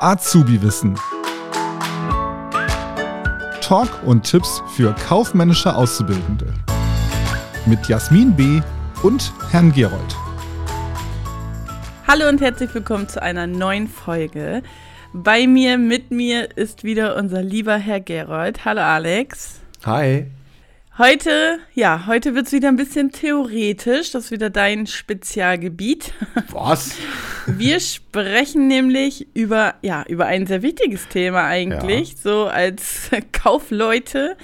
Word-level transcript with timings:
Azubi-Wissen. 0.00 0.98
Talk 3.60 3.88
und 4.04 4.22
Tipps 4.22 4.62
für 4.76 4.94
kaufmännische 4.94 5.74
Auszubildende. 5.74 6.46
Mit 7.66 7.88
Jasmin 7.88 8.36
B. 8.36 8.60
und 9.02 9.32
Herrn 9.50 9.72
Gerold. 9.72 10.16
Hallo 12.06 12.28
und 12.28 12.40
herzlich 12.40 12.72
willkommen 12.72 13.08
zu 13.08 13.20
einer 13.20 13.48
neuen 13.48 13.88
Folge. 13.88 14.62
Bei 15.12 15.46
mir, 15.46 15.78
mit 15.78 16.10
mir 16.10 16.56
ist 16.56 16.84
wieder 16.84 17.16
unser 17.16 17.42
lieber 17.42 17.76
Herr 17.76 18.00
Gerold. 18.00 18.64
Hallo 18.64 18.82
Alex. 18.82 19.60
Hi. 19.84 20.26
Heute, 20.98 21.58
ja, 21.74 22.06
heute 22.06 22.34
wird 22.34 22.46
es 22.46 22.52
wieder 22.54 22.68
ein 22.68 22.76
bisschen 22.76 23.12
theoretisch. 23.12 24.12
Das 24.12 24.26
ist 24.26 24.30
wieder 24.30 24.48
dein 24.48 24.86
Spezialgebiet. 24.86 26.14
Was? 26.48 26.96
Wir 27.46 27.80
sprechen 27.80 28.66
nämlich 28.66 29.26
über, 29.34 29.74
ja, 29.82 30.04
über 30.08 30.24
ein 30.24 30.46
sehr 30.46 30.62
wichtiges 30.62 31.06
Thema 31.08 31.44
eigentlich, 31.44 32.12
ja. 32.12 32.16
so 32.16 32.44
als 32.46 33.10
Kaufleute, 33.32 34.38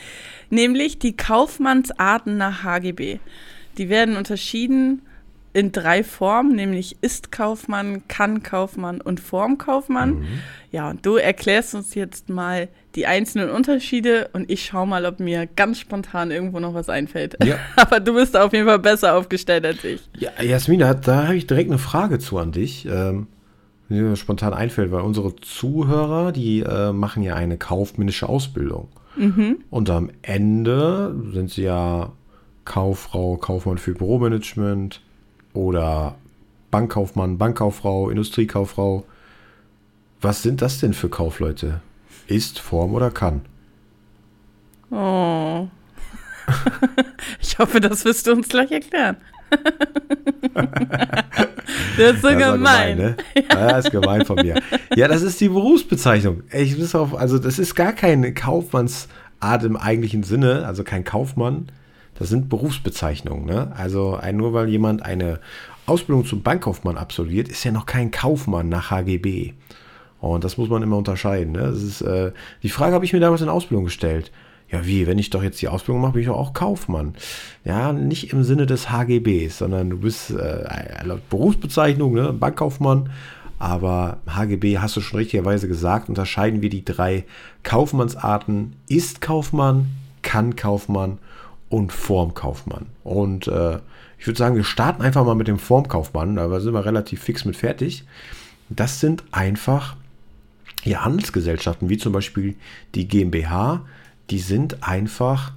nämlich 0.51 0.99
die 0.99 1.17
Kaufmannsarten 1.17 2.37
nach 2.37 2.63
HGB. 2.65 3.21
Die 3.79 3.89
werden 3.89 4.19
unterschieden 4.19 5.01
in 5.53 5.73
drei 5.73 6.03
Formen, 6.03 6.57
nämlich 6.57 6.97
Ist-Kaufmann, 7.03 8.09
Kann-Kaufmann 8.09 9.01
und 9.01 9.21
Formkaufmann. 9.21 10.21
Mhm. 10.21 10.27
Ja, 10.71 10.91
und 10.91 11.05
du 11.05 11.17
erklärst 11.17 11.75
uns 11.75 11.95
jetzt 11.95 12.29
mal 12.29 12.69
die 12.95 13.07
einzelnen 13.07 13.51
Unterschiede 13.51 14.31
und 14.33 14.51
ich 14.51 14.65
schaue 14.65 14.87
mal, 14.87 15.05
ob 15.07 15.21
mir 15.21 15.47
ganz 15.47 15.79
spontan 15.79 16.31
irgendwo 16.31 16.61
noch 16.61 16.75
was 16.75 16.89
einfällt. 16.89 17.37
Ja. 17.45 17.57
Aber 17.77 18.01
du 18.01 18.15
bist 18.15 18.37
auf 18.37 18.53
jeden 18.53 18.67
Fall 18.67 18.79
besser 18.79 19.15
aufgestellt 19.15 19.67
als 19.67 19.85
ich. 19.85 20.01
Ja, 20.19 20.31
Jasmin, 20.43 20.81
da, 20.81 20.95
da 20.95 21.25
habe 21.25 21.37
ich 21.37 21.47
direkt 21.47 21.71
eine 21.71 21.79
Frage 21.79 22.19
zu 22.19 22.39
an 22.39 22.53
dich. 22.53 22.87
Ähm, 22.87 23.27
die 23.93 24.01
mir 24.01 24.17
spontan 24.17 24.55
einfällt, 24.55 24.91
weil 24.91 25.03
unsere 25.03 25.37
Zuhörer, 25.37 26.33
die 26.33 26.61
äh, 26.61 26.93
machen 26.93 27.23
ja 27.23 27.35
eine 27.35 27.59
kaufmännische 27.59 28.29
Ausbildung. 28.29 28.89
Mhm. 29.17 29.59
Und 29.71 29.91
am 29.91 30.11
Ende 30.23 31.15
sind 31.33 31.51
sie 31.51 31.65
ja 31.65 32.13
Kauffrau, 32.65 33.37
Kaufmann 33.37 33.79
für 33.79 33.93
Büromanagement, 33.93 35.03
oder 35.55 36.17
Bankkaufmann, 36.71 37.39
Bankkauffrau, 37.39 38.11
Industriekauffrau. 38.11 39.05
Was 40.21 40.43
sind 40.43 40.63
das 40.63 40.79
denn 40.79 40.95
für 40.95 41.09
Kaufleute? 41.09 41.81
Ist, 42.27 42.59
Form 42.59 42.95
oder 42.95 43.11
kann? 43.11 43.43
Oh. 44.91 45.69
ich 47.41 47.59
hoffe, 47.59 47.81
das 47.81 48.05
wirst 48.05 48.27
du 48.27 48.33
uns 48.33 48.49
gleich 48.49 48.71
erklären. 48.71 49.17
das 51.97 52.15
ist 52.15 52.23
so 52.23 52.29
das 52.29 52.39
gemein. 52.39 52.57
gemein 52.59 52.97
ne? 52.97 53.17
ja. 53.37 53.69
Das 53.69 53.85
ist 53.87 53.91
gemein 53.91 54.25
von 54.25 54.37
mir. 54.37 54.61
Ja, 54.95 55.09
das 55.09 55.23
ist 55.23 55.41
die 55.41 55.49
Berufsbezeichnung. 55.49 56.43
Ich 56.53 56.79
muss 56.79 56.95
auf, 56.95 57.15
also 57.15 57.39
das 57.39 57.59
ist 57.59 57.75
gar 57.75 57.93
keine 57.93 58.33
Kaufmannsart 58.33 59.65
im 59.65 59.77
eigentlichen 59.77 60.23
Sinne, 60.23 60.67
also 60.67 60.85
kein 60.85 61.05
Kaufmann, 61.05 61.71
das 62.23 62.31
sind 62.31 62.49
Berufsbezeichnungen. 62.49 63.45
Ne? 63.45 63.73
Also 63.77 64.19
nur 64.33 64.53
weil 64.55 64.69
jemand 64.69 65.05
eine 65.05 65.41
Ausbildung 65.87 66.25
zum 66.25 66.43
Bankkaufmann 66.43 66.97
absolviert, 66.97 67.49
ist 67.49 67.67
er 67.67 67.73
noch 67.73 67.85
kein 67.85 68.13
Kaufmann 68.13 68.69
nach 68.69 68.91
HGB. 68.93 69.55
Und 70.21 70.45
das 70.45 70.57
muss 70.57 70.69
man 70.69 70.85
immer 70.85 70.97
unterscheiden. 70.99 71.53
Ne? 71.53 71.63
Ist, 71.63 72.01
äh, 72.03 72.31
die 72.63 72.69
Frage 72.69 72.95
habe 72.95 73.05
ich 73.05 73.13
mir 73.13 73.19
damals 73.19 73.41
in 73.41 73.49
Ausbildung 73.49 73.87
gestellt. 73.87 74.31
Ja, 74.71 74.87
wie, 74.87 75.09
wenn 75.09 75.19
ich 75.19 75.31
doch 75.31 75.43
jetzt 75.43 75.61
die 75.61 75.69
Ausbildung 75.69 76.01
mache, 76.01 76.13
bin 76.13 76.23
ich 76.23 76.29
doch 76.29 76.37
auch 76.37 76.55
Kaufmann. 76.55 77.15
Ja, 77.65 77.93
nicht 77.93 78.33
im 78.33 78.45
Sinne 78.45 78.67
des 78.67 78.89
HGBs, 78.89 79.59
sondern 79.59 79.91
du 79.91 79.99
bist 79.99 80.31
äh, 80.31 81.05
laut 81.05 81.29
Berufsbezeichnung, 81.29 82.15
ne, 82.15 82.33
Bankkaufmann. 82.33 83.11
Aber 83.59 84.19
HGB 84.29 84.79
hast 84.79 84.97
du 84.97 85.01
schon 85.01 85.19
richtigerweise 85.19 85.67
gesagt, 85.67 86.09
unterscheiden 86.09 86.63
wir 86.63 86.71
die 86.71 86.85
drei 86.85 87.25
Kaufmannsarten. 87.65 88.77
Ist 88.89 89.21
Kaufmann, 89.21 89.89
kann 90.23 90.55
Kaufmann 90.55 91.19
und 91.73 91.91
Formkaufmann. 91.91 92.87
Und 93.03 93.49
äh, 93.49 93.79
ich 94.19 94.27
würde 94.27 94.39
sagen, 94.39 94.57
wir 94.57 94.65
starten 94.65 95.01
einfach 95.01 95.25
mal 95.25 95.35
mit 95.35 95.49
dem 95.49 95.59
Formkaufmann, 95.59 96.37
da 96.37 96.61
sind 96.61 96.75
wir 96.75 96.85
relativ 96.85 97.23
fix 97.23 97.47
mit 97.47 97.57
fertig. 97.57 98.05
Das 98.69 99.01
sind 99.01 99.25
einfach 99.33 99.97
ja, 100.85 101.03
Handelsgesellschaften, 101.03 101.89
wie 101.89 101.97
zum 101.97 102.13
Beispiel 102.13 102.57
die 102.95 103.09
GmbH, 103.09 103.87
die 104.29 104.39
sind 104.39 104.83
einfach 104.87 105.53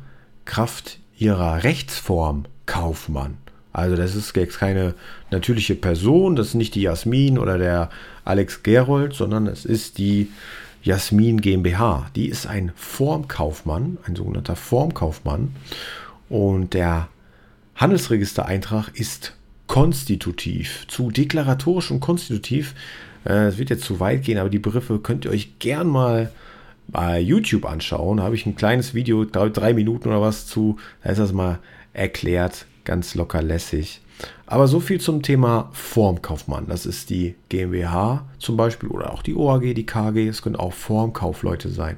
Kraft 0.46 1.00
ihrer 1.18 1.64
Rechtsform 1.64 2.46
Kaufmann. 2.66 3.38
Also 3.74 3.98
das 3.98 4.16
ist 4.16 4.34
jetzt 4.38 4.58
keine 4.58 4.94
natürliche 5.32 5.76
Person, 5.76 6.38
das 6.38 6.48
ist 6.48 6.56
nicht 6.56 6.76
die 6.76 6.84
Jasmin 6.84 7.38
oder 7.38 7.58
der 7.58 7.90
Alex 8.24 8.64
Gerold, 8.64 9.14
sondern 9.14 9.48
es 9.48 9.66
ist 9.66 9.98
die 9.98 10.30
Jasmin 10.82 11.42
GmbH. 11.42 12.10
Die 12.16 12.28
ist 12.28 12.48
ein 12.48 12.72
Formkaufmann, 12.76 13.98
ein 14.06 14.16
sogenannter 14.16 14.56
Formkaufmann. 14.56 15.54
Und 16.30 16.74
der 16.74 17.10
Handelsregistereintrag 17.76 18.90
ist 18.94 19.36
konstitutiv. 19.68 20.86
Zu 20.88 21.12
deklaratorisch 21.12 21.92
und 21.92 22.00
konstitutiv, 22.00 22.76
äh, 23.26 23.48
es 23.48 23.58
wird 23.58 23.70
jetzt 23.70 23.84
zu 23.84 24.00
weit 24.00 24.24
gehen, 24.24 24.38
aber 24.38 24.50
die 24.50 24.60
Begriffe 24.60 25.00
könnt 25.00 25.26
ihr 25.26 25.32
euch 25.32 25.60
gern 25.60 25.88
mal 25.88 26.32
bei 26.88 27.20
YouTube 27.20 27.66
anschauen. 27.66 28.18
Da 28.18 28.24
habe 28.24 28.36
ich 28.36 28.46
ein 28.46 28.56
kleines 28.56 28.94
Video, 28.94 29.26
drei 29.26 29.74
Minuten 29.74 30.10
oder 30.10 30.22
was 30.22 30.46
zu, 30.46 30.78
da 31.04 31.10
ist 31.10 31.18
das 31.18 31.34
mal 31.34 31.60
erklärt, 31.94 32.66
ganz 32.84 33.16
locker 33.16 33.42
lässig. 33.42 34.02
Aber 34.46 34.68
so 34.68 34.80
viel 34.80 35.02
zum 35.02 35.24
Thema 35.24 35.70
Formkaufmann. 35.74 36.68
Das 36.68 36.86
ist 36.86 37.10
die 37.10 37.36
GmbH 37.50 38.26
zum 38.40 38.56
Beispiel 38.56 38.90
oder 38.90 39.12
auch 39.12 39.24
die 39.24 39.36
OAG, 39.36 39.74
die 39.74 39.86
KG. 39.86 40.28
Es 40.28 40.42
können 40.42 40.56
auch 40.56 40.74
Formkaufleute 40.74 41.70
sein. 41.70 41.98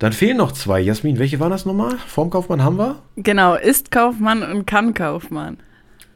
Dann 0.00 0.14
fehlen 0.14 0.38
noch 0.38 0.52
zwei. 0.52 0.80
Jasmin, 0.80 1.18
welche 1.18 1.40
waren 1.40 1.50
das 1.50 1.66
nochmal? 1.66 1.98
Formkaufmann 1.98 2.64
haben 2.64 2.78
wir? 2.78 3.02
Genau, 3.16 3.54
ist 3.54 3.90
Kaufmann 3.90 4.42
und 4.42 4.66
kann 4.66 4.94
Kaufmann. 4.94 5.58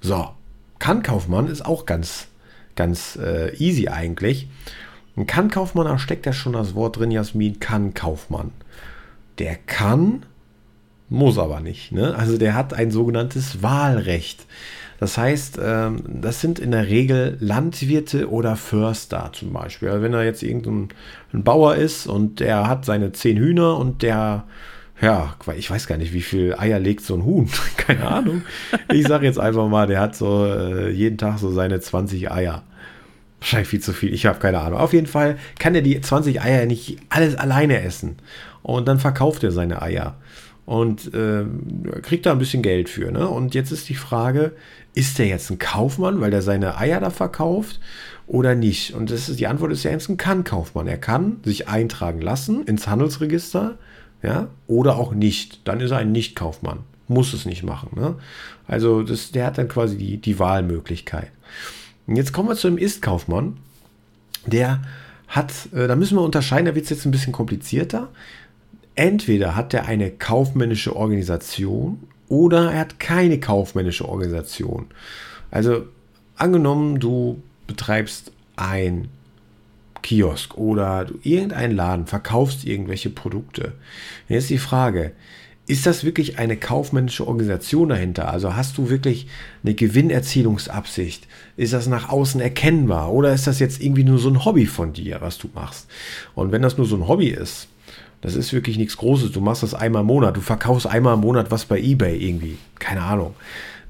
So, 0.01 0.31
kann 0.79 1.03
Kaufmann 1.03 1.49
ist 1.49 1.65
auch 1.67 1.85
ganz, 1.85 2.29
ganz 2.77 3.17
äh, 3.17 3.55
easy 3.57 3.89
eigentlich. 3.89 4.49
Ein 5.17 5.27
kann 5.27 5.51
Kaufmann, 5.51 5.87
da 5.87 5.99
steckt 5.99 6.25
ja 6.25 6.33
schon 6.33 6.55
das 6.55 6.75
Wort 6.75 6.99
drin, 6.99 7.11
Jasmin, 7.11 7.61
kann 7.61 7.93
Kaufmann. 7.93 8.53
Der 9.39 9.55
kann, 9.55 10.25
muss 11.11 11.37
aber 11.37 11.61
nicht. 11.61 11.93
Ne? 11.93 12.15
Also 12.17 12.39
der 12.39 12.55
hat 12.55 12.73
ein 12.73 12.91
sogenanntes 12.91 13.63
Wahlrecht. 13.63 14.47
Das 15.01 15.19
heißt, 15.19 15.59
ähm, 15.63 16.03
das 16.07 16.41
sind 16.41 16.59
in 16.59 16.71
der 16.71 16.87
Regel 16.87 17.37
Landwirte 17.41 18.31
oder 18.31 18.57
Förster 18.57 19.31
zum 19.33 19.53
Beispiel. 19.53 19.89
Also 19.89 20.03
wenn 20.03 20.15
er 20.15 20.25
jetzt 20.25 20.43
irgendein 20.43 20.89
Bauer 21.33 21.75
ist 21.77 22.07
und 22.07 22.41
der 22.41 22.69
hat 22.69 22.85
seine 22.85 23.13
zehn 23.13 23.37
Hühner 23.37 23.77
und 23.77 24.03
der, 24.03 24.45
ja, 25.01 25.35
ich 25.57 25.71
weiß 25.71 25.87
gar 25.87 25.99
nicht, 25.99 26.13
wie 26.13 26.23
viel 26.23 26.55
Eier 26.57 26.79
legt 26.79 27.03
so 27.03 27.15
ein 27.15 27.25
Huhn. 27.25 27.51
Keine 27.77 28.07
Ahnung. 28.07 28.43
Ich 28.93 29.07
sage 29.07 29.27
jetzt 29.27 29.39
einfach 29.39 29.69
mal, 29.69 29.87
der 29.87 30.01
hat 30.01 30.17
so 30.17 30.47
äh, 30.47 30.91
jeden 30.91 31.19
Tag 31.19 31.39
so 31.39 31.51
seine 31.51 31.81
20 31.81 32.31
Eier. 32.31 32.63
Wahrscheinlich 33.41 33.69
viel 33.69 33.81
zu 33.81 33.93
viel, 33.93 34.15
ich 34.15 34.25
habe 34.25 34.39
keine 34.39 34.59
Ahnung. 34.61 34.79
Auf 34.79 34.95
jeden 34.95 35.07
Fall 35.07 35.37
kann 35.59 35.75
er 35.75 35.83
die 35.83 36.01
20 36.01 36.41
Eier 36.41 36.65
nicht 36.65 36.97
alles 37.11 37.35
alleine 37.37 37.83
essen. 37.83 38.17
Und 38.63 38.89
dann 38.89 38.99
verkauft 38.99 39.45
er 39.45 39.51
seine 39.51 39.83
Eier 39.83 40.17
und 40.67 41.13
äh, 41.15 41.45
kriegt 42.03 42.27
da 42.27 42.33
ein 42.33 42.39
bisschen 42.39 42.63
Geld 42.63 42.89
für. 42.89 43.11
Ne? 43.11 43.29
Und 43.29 43.55
jetzt 43.55 43.71
ist 43.71 43.89
die 43.89 43.95
Frage, 43.95 44.53
ist 44.95 45.19
der 45.19 45.27
jetzt 45.27 45.51
ein 45.51 45.59
Kaufmann, 45.59 46.21
weil 46.21 46.33
er 46.33 46.43
seine 46.43 46.79
Eier 46.79 47.01
da 47.01 47.11
verkauft 47.11 47.81
oder 48.27 48.55
nicht? 48.55 48.95
Und 48.95 49.11
das 49.11 49.29
ist, 49.29 49.41
die 49.41 49.47
Antwort 49.47 49.73
ist 49.73 49.83
ja 49.83 49.91
jetzt 49.91 50.09
ein 50.09 50.17
Kann-Kaufmann. 50.17 50.87
Er 50.87 50.99
kann 50.99 51.39
sich 51.45 51.69
eintragen 51.69 52.21
lassen 52.21 52.65
ins 52.65 52.87
Handelsregister, 52.87 53.77
ja, 54.23 54.49
oder 54.67 54.97
auch 54.97 55.13
nicht. 55.13 55.61
Dann 55.69 55.81
ist 55.81 55.91
er 55.91 55.99
ein 55.99 56.13
Nicht-Kaufmann. 56.13 56.79
Muss 57.09 57.35
es 57.35 57.45
nicht 57.45 57.63
machen. 57.63 57.91
Ne? 57.97 58.15
Also 58.67 59.03
das, 59.03 59.33
der 59.33 59.47
hat 59.47 59.59
dann 59.59 59.69
quasi 59.69 59.99
die, 59.99 60.17
die 60.17 60.39
Wahlmöglichkeit. 60.39 61.31
Und 62.07 62.17
jetzt 62.17 62.33
kommen 62.33 62.49
wir 62.49 62.57
zu 62.57 62.69
dem 62.69 62.79
Ist-Kaufmann. 62.79 63.59
Der 64.47 64.81
hat, 65.29 65.53
äh, 65.75 65.87
da 65.87 65.97
müssen 65.97 66.17
wir 66.17 66.23
unterscheiden, 66.23 66.67
da 66.67 66.75
wird 66.75 66.85
es 66.85 66.91
jetzt 66.91 67.05
ein 67.05 67.11
bisschen 67.11 67.33
komplizierter. 67.33 68.09
Entweder 68.95 69.57
hat 69.57 69.75
er 69.75 69.87
eine 69.87 70.11
kaufmännische 70.11 70.95
Organisation 70.95 71.99
oder 72.29 72.73
er 72.73 72.81
hat 72.81 73.01
keine 73.01 73.41
kaufmännische 73.41 74.09
Organisation. 74.09 74.87
Also 75.51 75.87
angenommen, 76.37 77.01
du 77.01 77.43
betreibst 77.67 78.33
ein 78.57 79.09
Kiosk 80.03 80.57
oder 80.57 81.07
irgendeinen 81.23 81.75
Laden, 81.75 82.07
verkaufst 82.07 82.65
irgendwelche 82.65 83.11
Produkte. 83.11 83.73
Jetzt 84.29 84.51
die 84.51 84.59
Frage, 84.59 85.13
ist 85.67 85.87
das 85.87 86.05
wirklich 86.05 86.39
eine 86.39 86.59
kaufmännische 86.59 87.27
Organisation 87.27 87.89
dahinter? 87.89 88.31
Also 88.31 88.55
hast 88.55 88.77
du 88.77 88.91
wirklich 88.91 89.27
eine 89.63 89.75
Gewinnerzielungsabsicht? 89.75 91.27
Ist 91.57 91.73
das 91.73 91.87
nach 91.87 92.11
außen 92.11 92.41
erkennbar? 92.41 93.13
Oder 93.13 93.33
ist 93.33 93.47
das 93.47 93.61
jetzt 93.61 93.81
irgendwie 93.81 94.05
nur 94.05 94.19
so 94.19 94.29
ein 94.29 94.45
Hobby 94.45 94.67
von 94.67 94.93
dir, 94.93 95.23
was 95.23 95.39
du 95.39 95.49
machst? 95.55 95.89
Und 96.35 96.53
wenn 96.53 96.61
das 96.61 96.77
nur 96.77 96.87
so 96.87 96.97
ein 96.97 97.09
Hobby 97.09 97.29
ist, 97.29 97.69
das 98.25 98.37
ist 98.37 98.55
wirklich 98.55 98.79
nichts 98.79 98.97
Großes. 98.97 99.33
Du 99.33 99.43
machst 99.43 99.63
das 99.63 99.75
einmal 99.75 100.01
im 100.01 100.07
Monat. 100.07 100.35
Du 100.35 100.41
verkaufst 100.41 100.87
einmal 100.87 101.13
im 101.13 101.21
Monat 101.21 101.51
was 101.51 101.67
bei 101.67 101.79
eBay 101.79 102.17
irgendwie. 102.17 102.57
Keine 102.79 103.03
Ahnung. 103.03 103.35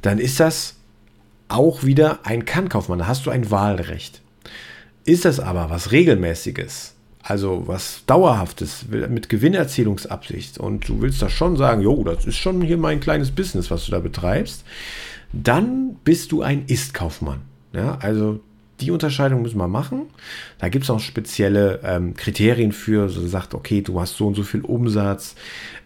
Dann 0.03 0.19
ist 0.19 0.41
das 0.41 0.75
auch 1.47 1.85
wieder 1.85 2.19
ein 2.25 2.45
Kannkaufmann. 2.45 2.99
Da 2.99 3.07
hast 3.07 3.27
du 3.27 3.31
ein 3.31 3.53
Wahlrecht. 3.53 4.23
Ist 5.05 5.25
es 5.25 5.39
aber 5.39 5.71
was 5.71 5.93
Regelmäßiges, 5.93 6.95
also 7.23 7.63
was 7.67 8.03
Dauerhaftes 8.09 8.87
mit 8.89 9.29
Gewinnerzielungsabsicht 9.29 10.59
und 10.59 10.89
du 10.89 11.01
willst 11.01 11.23
da 11.23 11.29
schon 11.29 11.57
sagen, 11.57 11.81
jo, 11.81 12.03
das 12.03 12.25
ist 12.25 12.37
schon 12.37 12.61
hier 12.61 12.77
mein 12.77 12.99
kleines 12.99 13.31
Business, 13.31 13.71
was 13.71 13.85
du 13.85 13.93
da 13.93 14.01
betreibst, 14.01 14.65
dann 15.33 15.95
bist 16.03 16.33
du 16.33 16.43
ein 16.43 16.65
Ist-Kaufmann. 16.67 17.43
Ja, 17.73 17.99
also 18.01 18.41
die 18.85 18.91
Unterscheidung 18.91 19.43
müssen 19.43 19.59
wir 19.59 19.69
machen. 19.69 20.03
Da 20.59 20.69
gibt 20.69 20.85
es 20.85 20.91
auch 20.91 21.01
spezielle 21.01 21.81
ähm, 21.83 22.15
Kriterien 22.15 22.73
für, 22.73 23.09
so 23.09 23.27
sagt, 23.27 23.55
okay, 23.55 23.81
du 23.81 24.01
hast 24.01 24.17
so 24.17 24.27
und 24.27 24.35
so 24.35 24.43
viel 24.43 24.61
Umsatz, 24.61 25.35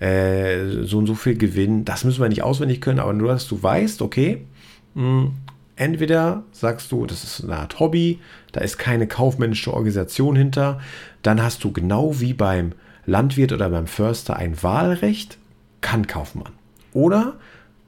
äh, 0.00 0.82
so 0.82 0.98
und 0.98 1.06
so 1.06 1.14
viel 1.14 1.36
Gewinn. 1.36 1.84
Das 1.84 2.04
müssen 2.04 2.20
wir 2.20 2.28
nicht 2.28 2.42
auswendig 2.42 2.80
können, 2.80 2.98
aber 2.98 3.12
nur, 3.12 3.28
dass 3.28 3.48
du 3.48 3.62
weißt, 3.62 4.02
okay, 4.02 4.44
mh, 4.94 5.22
hm, 5.22 5.32
entweder 5.76 6.42
sagst 6.52 6.90
du, 6.92 7.06
das 7.06 7.24
ist 7.24 7.44
eine 7.44 7.56
Art 7.56 7.78
Hobby, 7.78 8.18
da 8.52 8.60
ist 8.60 8.78
keine 8.78 9.06
kaufmännische 9.06 9.72
Organisation 9.72 10.36
hinter, 10.36 10.80
dann 11.22 11.42
hast 11.42 11.62
du 11.64 11.72
genau 11.72 12.20
wie 12.20 12.34
beim 12.34 12.72
Landwirt 13.06 13.52
oder 13.52 13.70
beim 13.70 13.86
Förster 13.86 14.36
ein 14.36 14.62
Wahlrecht, 14.62 15.38
kann 15.80 16.06
Kaufmann. 16.06 16.52
Oder 16.92 17.34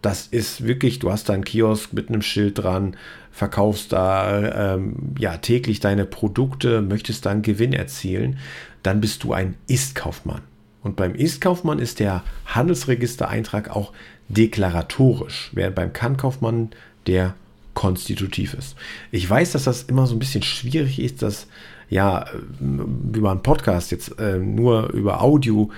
das 0.03 0.27
ist 0.27 0.65
wirklich, 0.65 0.99
du 0.99 1.11
hast 1.11 1.29
da 1.29 1.35
einen 1.35 1.45
Kiosk 1.45 1.93
mit 1.93 2.09
einem 2.09 2.23
Schild 2.23 2.59
dran, 2.59 2.97
verkaufst 3.31 3.93
da 3.93 4.75
ähm, 4.75 5.15
ja 5.19 5.37
täglich 5.37 5.81
deine 5.81 6.05
Produkte, 6.05 6.81
möchtest 6.81 7.27
dann 7.27 7.43
Gewinn 7.43 7.73
erzielen, 7.73 8.39
dann 8.83 9.01
bist 9.01 9.25
du 9.25 9.33
ein 9.33 9.55
Ist-Kaufmann. 9.67 10.43
Und 10.83 10.97
beim 10.97 11.15
Ist-Kaufmann 11.15 11.79
ist 11.79 12.01
der 12.01 12.25
Handelsregistereintrag 12.47 13.71
auch 13.71 13.93
deklaratorisch, 14.29 15.51
während 15.53 15.77
beim 15.77 15.93
Kann-Kaufmann 15.93 16.71
der 17.07 17.35
konstitutiv 17.75 18.55
ist. 18.55 18.77
Ich 19.11 19.29
weiß, 19.29 19.53
dass 19.53 19.65
das 19.65 19.83
immer 19.85 20.07
so 20.07 20.15
ein 20.15 20.19
bisschen 20.19 20.43
schwierig 20.43 20.99
ist, 20.99 21.23
dass 21.23 21.47
ja 21.89 22.27
über 22.61 23.31
einen 23.31 23.43
Podcast 23.43 23.91
jetzt 23.91 24.19
äh, 24.19 24.39
nur 24.39 24.91
über 24.91 25.23
Audio 25.23 25.71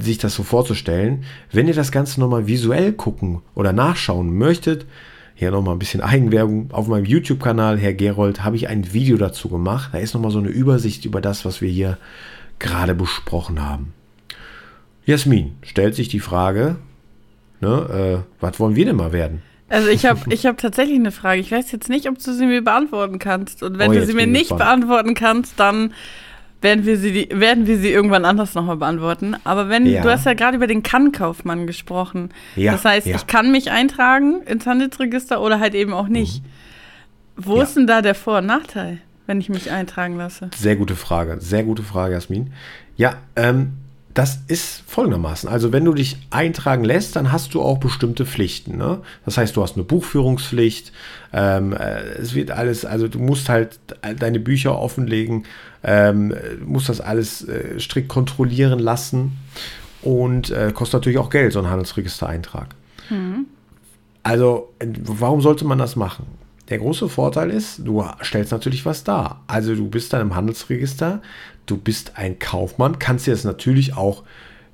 sich 0.00 0.18
das 0.18 0.34
so 0.34 0.42
vorzustellen. 0.42 1.24
Wenn 1.52 1.68
ihr 1.68 1.74
das 1.74 1.92
Ganze 1.92 2.20
nochmal 2.20 2.46
visuell 2.46 2.92
gucken 2.92 3.42
oder 3.54 3.72
nachschauen 3.72 4.36
möchtet, 4.36 4.86
hier 5.34 5.50
nochmal 5.50 5.76
ein 5.76 5.78
bisschen 5.78 6.00
Eigenwerbung. 6.00 6.70
Auf 6.72 6.88
meinem 6.88 7.04
YouTube-Kanal, 7.04 7.78
Herr 7.78 7.92
Gerold, 7.92 8.42
habe 8.42 8.56
ich 8.56 8.68
ein 8.68 8.94
Video 8.94 9.18
dazu 9.18 9.48
gemacht. 9.50 9.90
Da 9.92 9.98
ist 9.98 10.14
nochmal 10.14 10.30
so 10.30 10.38
eine 10.38 10.48
Übersicht 10.48 11.04
über 11.04 11.20
das, 11.20 11.44
was 11.44 11.60
wir 11.60 11.68
hier 11.68 11.98
gerade 12.58 12.94
besprochen 12.94 13.62
haben. 13.62 13.92
Jasmin 15.04 15.52
stellt 15.62 15.94
sich 15.94 16.08
die 16.08 16.20
Frage, 16.20 16.76
ne, 17.60 18.24
äh, 18.24 18.30
was 18.40 18.58
wollen 18.58 18.76
wir 18.76 18.86
denn 18.86 18.96
mal 18.96 19.12
werden? 19.12 19.42
Also 19.68 19.88
ich 19.88 20.06
habe 20.06 20.20
ich 20.30 20.46
hab 20.46 20.56
tatsächlich 20.56 20.96
eine 20.96 21.12
Frage. 21.12 21.40
Ich 21.40 21.52
weiß 21.52 21.70
jetzt 21.70 21.90
nicht, 21.90 22.08
ob 22.08 22.18
du 22.18 22.32
sie 22.32 22.46
mir 22.46 22.62
beantworten 22.62 23.18
kannst. 23.18 23.62
Und 23.62 23.78
wenn 23.78 23.90
oh, 23.90 23.94
du 23.94 24.06
sie 24.06 24.14
mir 24.14 24.26
nicht 24.26 24.56
beantworten 24.56 25.14
kannst, 25.14 25.60
dann 25.60 25.92
werden 26.66 26.84
wir 26.84 26.98
sie, 26.98 27.28
werden 27.30 27.68
wir 27.68 27.78
sie 27.78 27.92
irgendwann 27.92 28.24
anders 28.24 28.54
nochmal 28.54 28.76
beantworten. 28.76 29.36
Aber 29.44 29.68
wenn, 29.68 29.86
ja. 29.86 30.02
du 30.02 30.10
hast 30.10 30.26
ja 30.26 30.34
gerade 30.34 30.56
über 30.56 30.66
den 30.66 30.82
Kann-Kaufmann 30.82 31.68
gesprochen. 31.68 32.30
Ja, 32.56 32.72
das 32.72 32.84
heißt, 32.84 33.06
ja. 33.06 33.14
ich 33.14 33.28
kann 33.28 33.52
mich 33.52 33.70
eintragen 33.70 34.42
ins 34.42 34.66
Handelsregister 34.66 35.40
oder 35.40 35.60
halt 35.60 35.74
eben 35.74 35.92
auch 35.92 36.08
nicht. 36.08 36.42
Mhm. 36.42 36.48
Wo 37.36 37.60
ist 37.60 37.76
denn 37.76 37.86
da 37.86 38.02
der 38.02 38.16
Vor- 38.16 38.38
und 38.38 38.46
Nachteil, 38.46 38.98
wenn 39.26 39.38
ich 39.38 39.48
mich 39.48 39.70
eintragen 39.70 40.16
lasse? 40.16 40.50
Sehr 40.56 40.74
gute 40.74 40.96
Frage, 40.96 41.36
sehr 41.40 41.62
gute 41.62 41.84
Frage, 41.84 42.14
Jasmin. 42.14 42.52
Ja, 42.96 43.14
ähm, 43.36 43.74
das 44.16 44.38
ist 44.48 44.82
folgendermaßen. 44.86 45.46
Also 45.46 45.74
wenn 45.74 45.84
du 45.84 45.92
dich 45.92 46.16
eintragen 46.30 46.84
lässt, 46.84 47.16
dann 47.16 47.32
hast 47.32 47.52
du 47.52 47.60
auch 47.60 47.76
bestimmte 47.76 48.24
Pflichten. 48.24 48.78
Ne? 48.78 49.00
Das 49.26 49.36
heißt, 49.36 49.54
du 49.54 49.62
hast 49.62 49.74
eine 49.74 49.84
Buchführungspflicht. 49.84 50.90
Ähm, 51.34 51.74
äh, 51.74 52.00
es 52.18 52.34
wird 52.34 52.50
alles, 52.50 52.86
also 52.86 53.08
du 53.08 53.18
musst 53.18 53.50
halt 53.50 53.78
deine 54.18 54.40
Bücher 54.40 54.78
offenlegen, 54.78 55.44
ähm, 55.84 56.34
musst 56.64 56.88
das 56.88 57.02
alles 57.02 57.46
äh, 57.46 57.78
strikt 57.78 58.08
kontrollieren 58.08 58.78
lassen 58.78 59.36
und 60.00 60.50
äh, 60.50 60.72
kostet 60.72 61.00
natürlich 61.00 61.18
auch 61.18 61.28
Geld, 61.28 61.52
so 61.52 61.58
ein 61.58 61.68
Handelsregistereintrag. 61.68 62.68
Mhm. 63.10 63.44
Also, 64.22 64.72
warum 64.80 65.42
sollte 65.42 65.66
man 65.66 65.76
das 65.76 65.94
machen? 65.94 66.26
Der 66.68 66.78
große 66.78 67.08
Vorteil 67.08 67.50
ist, 67.50 67.80
du 67.84 68.04
stellst 68.22 68.52
natürlich 68.52 68.84
was 68.84 69.04
dar. 69.04 69.42
Also 69.46 69.74
du 69.74 69.88
bist 69.88 70.12
dann 70.12 70.22
im 70.22 70.34
Handelsregister, 70.34 71.22
du 71.66 71.76
bist 71.76 72.12
ein 72.16 72.38
Kaufmann, 72.38 72.98
kannst 72.98 73.26
dir 73.26 73.32
das 73.32 73.44
natürlich 73.44 73.96
auch 73.96 74.24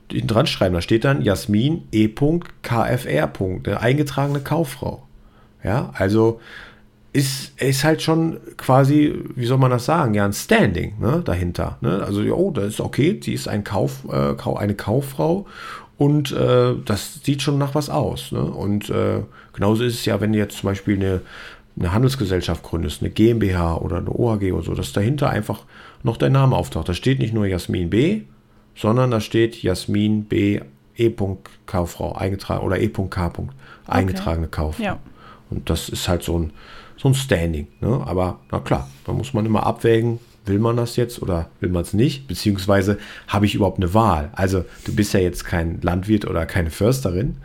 dran 0.09 0.47
schreiben. 0.47 0.75
Da 0.75 0.81
steht 0.81 1.05
dann 1.05 1.23
Jasmin 1.23 1.83
E.KFR. 1.93 3.33
Eine 3.41 3.81
eingetragene 3.81 4.41
Kauffrau. 4.41 5.07
Ja, 5.63 5.91
also 5.95 6.41
ist, 7.13 7.61
ist 7.61 7.85
halt 7.85 8.01
schon 8.03 8.39
quasi, 8.57 9.15
wie 9.37 9.45
soll 9.45 9.59
man 9.59 9.71
das 9.71 9.85
sagen, 9.85 10.15
ja, 10.15 10.25
ein 10.25 10.33
Standing 10.33 10.95
ne, 10.99 11.23
dahinter. 11.25 11.77
Ne? 11.81 12.03
Also, 12.05 12.23
oh, 12.35 12.51
das 12.51 12.67
ist 12.67 12.81
okay, 12.81 13.21
sie 13.23 13.35
ist 13.35 13.49
ein 13.49 13.65
Kauf, 13.65 14.05
äh, 14.11 14.35
eine 14.57 14.75
Kauffrau 14.75 15.47
und 15.99 16.33
äh, 16.33 16.73
das 16.85 17.21
sieht 17.23 17.43
schon 17.43 17.59
nach 17.59 17.75
was 17.75 17.91
aus. 17.91 18.33
Ne? 18.33 18.43
Und 18.43 18.89
äh, 18.89 19.21
genauso 19.53 19.85
ist 19.85 19.95
es 19.95 20.05
ja, 20.07 20.21
wenn 20.21 20.33
du 20.33 20.39
jetzt 20.39 20.57
zum 20.59 20.69
Beispiel 20.69 20.97
eine 20.97 21.21
eine 21.79 21.93
Handelsgesellschaft 21.93 22.63
gründest, 22.63 23.03
eine 23.03 23.11
GmbH 23.11 23.77
oder 23.77 23.99
eine 23.99 24.11
OAG 24.11 24.53
oder 24.53 24.63
so, 24.63 24.75
dass 24.75 24.93
dahinter 24.93 25.31
einfach 25.31 25.65
noch 26.03 26.17
dein 26.17 26.33
Name 26.33 26.57
auftaucht. 26.57 26.89
Da 26.89 26.95
steht 26.95 27.19
nicht 27.19 27.33
nur 27.33 27.47
Jasmin 27.47 27.91
B, 27.91 28.23
sondern 28.75 29.11
da 29.11 29.21
steht 29.21 29.63
Jasmin 29.63 30.25
B 30.25 30.61
E. 30.97 31.11
Kauffrau 31.67 32.15
eingetragen 32.15 32.65
oder 32.65 32.79
E.K. 32.79 33.33
eingetragene 33.87 34.47
okay. 34.47 34.57
Kauffrau. 34.57 34.83
Ja. 34.83 34.99
Und 35.51 35.71
das 35.71 35.89
ist 35.89 36.09
halt 36.09 36.23
so 36.23 36.39
ein, 36.39 36.53
so 36.97 37.09
ein 37.09 37.15
Standing. 37.15 37.69
Ne? 37.81 38.03
Aber 38.05 38.41
na 38.51 38.61
klar, 38.61 38.89
da 39.05 39.13
muss 39.13 39.33
man 39.33 39.47
immer 39.47 39.65
abwägen, 39.65 40.19
will 40.45 40.59
man 40.59 40.77
das 40.77 40.97
jetzt 40.97 41.23
oder 41.23 41.51
will 41.61 41.71
man 41.71 41.83
es 41.83 41.95
nicht? 41.95 42.27
Beziehungsweise 42.29 42.99
habe 43.29 43.47
ich 43.47 43.55
überhaupt 43.55 43.79
eine 43.79 43.95
Wahl? 43.95 44.31
Also 44.35 44.65
du 44.85 44.95
bist 44.95 45.15
ja 45.15 45.21
jetzt 45.21 45.45
kein 45.45 45.81
Landwirt 45.83 46.27
oder 46.27 46.47
keine 46.47 46.71
Försterin, 46.71 47.37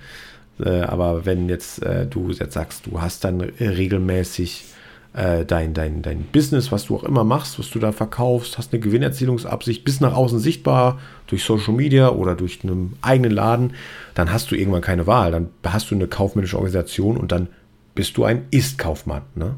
aber 0.66 1.26
wenn 1.26 1.50
jetzt 1.50 1.84
äh, 1.84 2.06
du 2.06 2.32
jetzt 2.32 2.54
sagst, 2.54 2.88
du 2.88 3.02
hast 3.02 3.24
dann 3.24 3.42
regelmäßig 3.42 4.66
äh, 5.14 5.46
dein, 5.46 5.74
dein, 5.74 6.02
dein 6.02 6.24
Business, 6.24 6.72
was 6.72 6.86
du 6.86 6.96
auch 6.96 7.04
immer 7.04 7.24
machst, 7.24 7.58
was 7.58 7.70
du 7.72 7.80
da 7.80 7.92
verkaufst, 7.92 8.58
hast 8.58 8.72
eine 8.72 8.80
Gewinnerzielungsabsicht, 8.80 9.84
bist 9.84 10.00
nach 10.00 10.14
außen 10.14 10.40
sichtbar 10.40 11.00
durch 11.26 11.44
Social 11.44 11.74
Media 11.74 12.10
oder 12.10 12.36
durch 12.36 12.60
einen 12.64 12.98
eigenen 13.02 13.32
Laden, 13.32 13.74
dann 14.14 14.32
hast 14.32 14.52
du 14.52 14.56
irgendwann 14.56 14.82
keine 14.82 15.08
Wahl. 15.08 15.32
Dann 15.32 15.50
hast 15.64 15.90
du 15.90 15.96
eine 15.96 16.08
kaufmännische 16.08 16.58
Organisation 16.58 17.18
und 17.18 17.32
dann 17.32 17.48
bist 17.96 18.16
du 18.18 18.26
ein 18.26 18.46
Ist-Kaufmann. 18.52 19.24
Ne? 19.34 19.56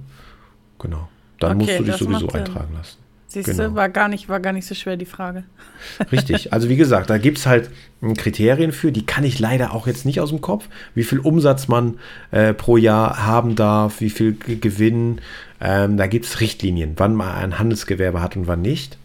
Genau. 0.79 1.09
Dann 1.39 1.61
okay, 1.61 1.65
musst 1.65 1.79
du 1.79 1.83
dich 1.83 1.95
sowieso 1.95 2.29
eintragen 2.29 2.73
lassen. 2.73 2.97
Siehst 3.31 3.45
genau. 3.45 3.69
du, 3.69 3.75
war 3.75 3.89
gar, 3.89 4.07
nicht, 4.07 4.27
war 4.27 4.39
gar 4.39 4.53
nicht 4.53 4.65
so 4.65 4.73
schwer 4.73 4.97
die 4.97 5.05
Frage. 5.05 5.43
Richtig, 6.11 6.51
also 6.51 6.67
wie 6.67 6.77
gesagt, 6.77 7.11
da 7.11 7.19
gibt 7.19 7.37
es 7.37 7.45
halt 7.45 7.69
hm, 8.01 8.15
Kriterien 8.15 8.71
für, 8.71 8.91
die 8.91 9.05
kann 9.05 9.23
ich 9.23 9.37
leider 9.37 9.71
auch 9.73 9.85
jetzt 9.85 10.03
nicht 10.03 10.19
aus 10.19 10.29
dem 10.29 10.41
Kopf, 10.41 10.67
wie 10.95 11.03
viel 11.03 11.19
Umsatz 11.19 11.67
man 11.67 11.99
äh, 12.31 12.55
pro 12.55 12.75
Jahr 12.75 13.23
haben 13.23 13.55
darf, 13.55 14.01
wie 14.01 14.09
viel 14.09 14.33
Gewinn. 14.33 15.21
Ähm, 15.61 15.95
da 15.95 16.07
gibt 16.07 16.25
es 16.25 16.39
Richtlinien, 16.39 16.93
wann 16.97 17.13
man 17.13 17.35
ein 17.35 17.59
Handelsgewerbe 17.59 18.19
hat 18.19 18.35
und 18.35 18.47
wann 18.47 18.63
nicht. 18.63 18.97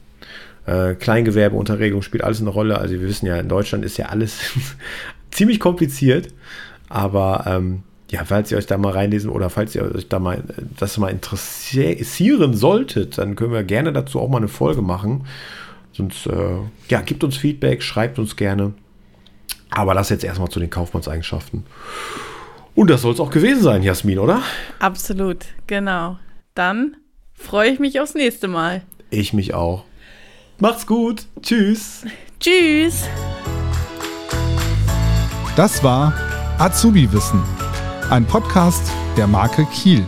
Äh, 0.64 0.94
Kleingewerbe, 0.94 1.56
Unterregelung 1.56 2.00
spielt 2.00 2.24
alles 2.24 2.40
eine 2.40 2.48
Rolle. 2.48 2.78
Also 2.78 2.94
wir 2.94 3.02
wissen 3.02 3.26
ja, 3.26 3.36
in 3.36 3.50
Deutschland 3.50 3.84
ist 3.84 3.98
ja 3.98 4.06
alles 4.06 4.40
ziemlich 5.32 5.60
kompliziert, 5.60 6.28
aber 6.88 7.44
ähm, 7.46 7.82
ja, 8.10 8.24
falls 8.24 8.50
ihr 8.50 8.58
euch 8.58 8.66
da 8.66 8.76
mal 8.76 8.92
reinlesen 8.92 9.30
oder 9.30 9.50
falls 9.50 9.74
ihr 9.74 9.94
euch 9.94 10.08
da 10.08 10.18
mal 10.18 10.44
das 10.78 10.98
mal 10.98 11.08
interessieren 11.08 12.54
solltet, 12.54 13.18
dann 13.18 13.34
können 13.34 13.52
wir 13.52 13.64
gerne 13.64 13.92
dazu 13.92 14.20
auch 14.20 14.28
mal 14.28 14.38
eine 14.38 14.48
Folge 14.48 14.82
machen. 14.82 15.26
Sonst, 15.92 16.26
äh, 16.26 16.58
ja, 16.88 17.00
gibt 17.00 17.24
uns 17.24 17.36
Feedback, 17.36 17.82
schreibt 17.82 18.18
uns 18.18 18.36
gerne. 18.36 18.74
Aber 19.70 19.94
das 19.94 20.10
jetzt 20.10 20.24
erstmal 20.24 20.48
zu 20.48 20.60
den 20.60 20.70
Kaufmannseigenschaften. 20.70 21.64
Und 22.74 22.90
das 22.90 23.02
soll 23.02 23.14
es 23.14 23.20
auch 23.20 23.30
gewesen 23.30 23.62
sein, 23.62 23.82
Jasmin, 23.82 24.18
oder? 24.18 24.42
Absolut, 24.80 25.46
genau. 25.66 26.18
Dann 26.54 26.96
freue 27.32 27.70
ich 27.70 27.78
mich 27.78 28.00
aufs 28.00 28.14
nächste 28.14 28.48
Mal. 28.48 28.82
Ich 29.10 29.32
mich 29.32 29.54
auch. 29.54 29.84
Macht's 30.58 30.86
gut. 30.86 31.26
Tschüss. 31.40 32.04
Tschüss. 32.40 33.08
Das 35.56 35.82
war 35.84 36.12
Azubi 36.58 37.12
Wissen 37.12 37.63
ein 38.10 38.26
Podcast 38.26 38.82
der 39.16 39.26
Marke 39.26 39.64
Kiel. 39.66 40.04